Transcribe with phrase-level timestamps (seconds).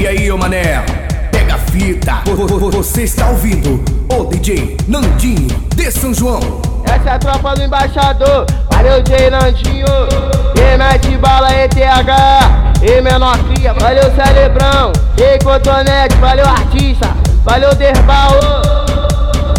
[0.00, 0.82] E aí, ô mané?
[1.30, 2.22] Pega a fita.
[2.72, 6.40] Você está ouvindo o DJ Nandinho de São João.
[6.86, 8.46] Essa é a tropa do embaixador.
[8.72, 9.84] Valeu, DJ Nandinho.
[10.56, 11.76] E mete bala, ETH.
[12.82, 13.74] E menor cria.
[13.74, 14.90] Valeu, Celebrão.
[15.18, 16.16] E Cotonete.
[16.16, 17.14] Valeu, artista.
[17.44, 18.40] Valeu, Derbal.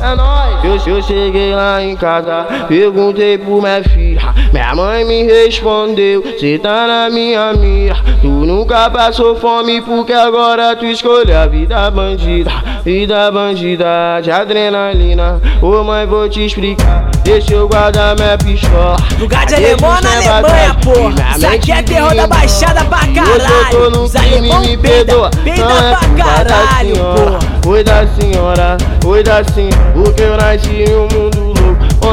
[0.00, 0.86] É nóis.
[0.86, 4.22] Eu, eu cheguei lá em casa, perguntei pro minha filha.
[4.52, 7.96] Minha mãe me respondeu: Cê tá na minha mira.
[8.20, 12.50] Tu nunca passou fome porque agora tu escolhe a vida bandida.
[12.84, 15.40] Vida bandida de adrenalina.
[15.60, 17.10] Ô mãe, vou te explicar.
[17.22, 18.96] Deixa eu guardar minha pistola.
[19.18, 21.36] Lugar de alemão na Alemanha, porra.
[21.36, 24.02] Isso aqui é terror da baixada pra caralho.
[24.02, 25.30] Os alemão me peida, perdoa.
[25.44, 27.20] peida é pra caralho, senhora.
[27.20, 27.38] porra.
[27.66, 29.92] Oi da senhora, oi da senhora.
[29.92, 31.47] Porque eu nasci um mundo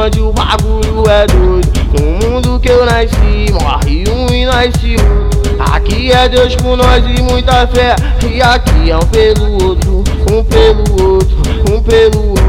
[0.06, 1.72] onde o bagulho é doido.
[1.98, 5.56] No mundo que eu nasci, morre um e nasce outro.
[5.58, 7.96] Aqui é Deus por nós e muita fé.
[8.24, 11.36] E aqui é um pelo outro, um pelo outro,
[11.72, 12.46] um pelo outro.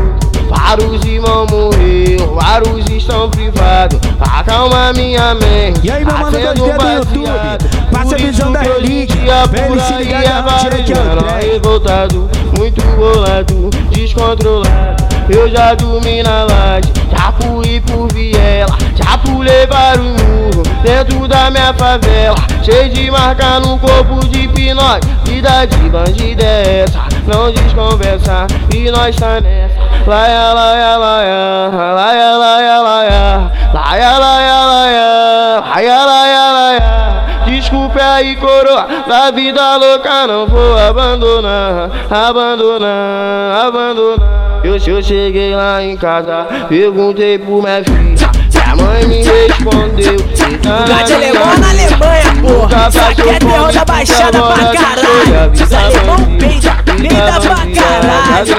[0.49, 3.99] Vários irmãos morreram, vários estão privados.
[4.19, 5.81] Acalma minha mente.
[5.83, 7.63] E aí, meu mano, acendo dois dedos no baseado.
[7.63, 7.91] YouTube.
[7.91, 9.15] Passa a visão da Relíquia.
[9.15, 11.51] dia Vem por se ligar é na menor trem.
[11.51, 14.96] revoltado, muito bolado, descontrolado.
[15.29, 21.51] Eu já dormi na laje, já fui por viela, já pulei vários murros dentro da
[21.51, 22.37] minha favela.
[22.63, 28.89] Cheio de marca no corpo de pinói, vida de bandida é essa, não desconversa e
[28.89, 29.75] nós tá nessa.
[30.05, 37.17] Laia, laia, laia, laia, laia, laia, laia, laia, laia, laia, laia, laia.
[37.45, 44.46] Desculpe aí, coroa, da vida louca não vou abandonar, abandonar, abandonar.
[44.63, 50.17] Eu, eu cheguei lá em casa, perguntei pro minha filha, minha mãe me respondeu.
[50.35, 52.89] "Cê tá Lugar de na minha alemão na Alemanha, porra.
[52.89, 55.39] Isso aqui passou é terror da baixada pra caralho.
[55.43, 58.57] a vida alemão peida, peida pra caralho.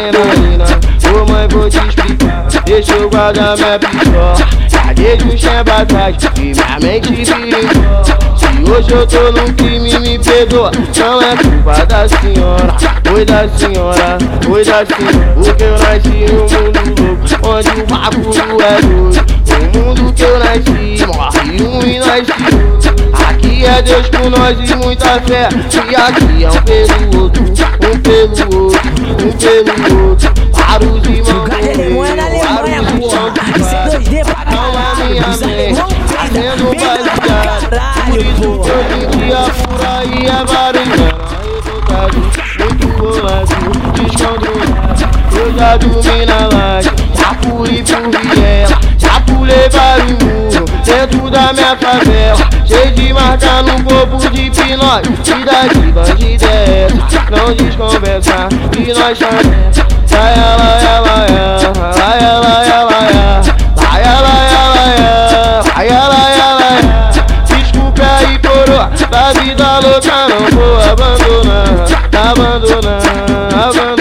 [1.08, 4.34] Ô mãe, vou te explicar, deixa eu guardar minha pistola.
[4.70, 8.37] Cadê os tempos atrás e minha mente brincou?
[8.66, 12.76] Hoje eu tô num crime, me perdoa, não é culpa da senhora.
[13.12, 15.34] Oi da senhora, oi da senhora.
[15.34, 19.20] Porque eu nasci um mundo louco, onde o bagulho é doido.
[19.48, 22.32] No mundo que eu nasci, morre um e nasce.
[23.28, 25.48] Aqui é Deus por nós e muita fé.
[25.88, 28.80] E aqui é um pelo outro, um pelo outro,
[29.24, 30.38] um pelo outro.
[30.78, 33.32] Irmãos Lugar de alemão é na Alemanha, vários porra.
[33.56, 35.34] Isso é 2D pra Calma minha caralho.
[35.34, 36.97] Os alemão peida pra baseado.
[38.18, 38.74] Porra.
[38.74, 40.88] hoje em dia por aí é vários
[41.88, 42.18] revoltado,
[42.58, 43.54] muito bolado,
[43.94, 45.08] descontrolado.
[45.36, 51.52] Eu já dormi na laje, já fui por viela, já pulei vários muros dentro da
[51.52, 52.48] minha favela.
[52.66, 58.92] Cheio de marca no corpo de pinói, vida de bandida é essa, não desconversa e
[58.92, 59.98] nós tá nessa.
[60.10, 61.27] Laia, laia,
[69.10, 71.68] da vida louca não vou abandonar,
[72.30, 73.00] abandonar,
[73.52, 73.97] abandonar.